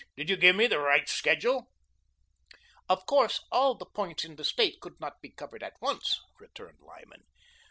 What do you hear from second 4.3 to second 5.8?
the State could not be covered at